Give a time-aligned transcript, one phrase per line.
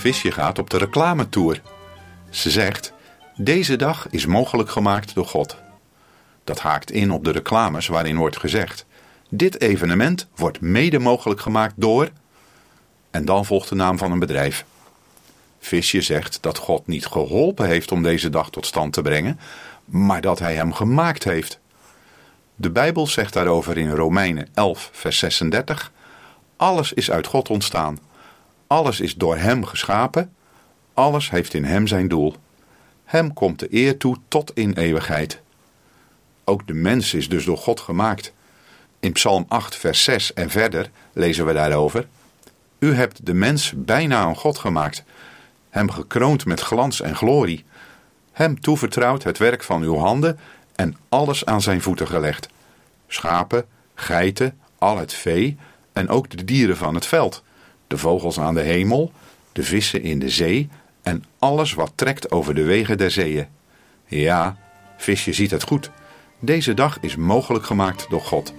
[0.00, 1.62] Visje gaat op de reclametour.
[2.30, 2.92] Ze zegt:
[3.36, 5.56] Deze dag is mogelijk gemaakt door God.
[6.44, 8.86] Dat haakt in op de reclames waarin wordt gezegd:
[9.28, 12.10] Dit evenement wordt mede mogelijk gemaakt door.
[13.10, 14.64] En dan volgt de naam van een bedrijf.
[15.58, 19.40] Visje zegt dat God niet geholpen heeft om deze dag tot stand te brengen,
[19.84, 21.58] maar dat hij hem gemaakt heeft.
[22.54, 25.92] De Bijbel zegt daarover in Romeinen 11, vers 36:
[26.56, 27.98] Alles is uit God ontstaan.
[28.70, 30.32] Alles is door Hem geschapen.
[30.94, 32.36] Alles heeft in Hem zijn doel.
[33.04, 35.40] Hem komt de eer toe tot in eeuwigheid.
[36.44, 38.32] Ook de mens is dus door God gemaakt.
[39.00, 42.08] In Psalm 8, vers 6 en verder lezen we daarover:
[42.78, 45.04] U hebt de mens bijna aan God gemaakt,
[45.70, 47.64] hem gekroond met glans en glorie,
[48.32, 50.38] hem toevertrouwd het werk van uw handen
[50.76, 52.48] en alles aan zijn voeten gelegd:
[53.06, 55.56] schapen, geiten, al het vee
[55.92, 57.42] en ook de dieren van het veld,
[57.90, 59.12] de vogels aan de hemel,
[59.52, 60.68] de vissen in de zee
[61.02, 63.46] en alles wat trekt over de wegen der zeeën.
[64.06, 64.56] Ja,
[64.96, 65.90] visje ziet het goed.
[66.38, 68.54] Deze dag is mogelijk gemaakt door God.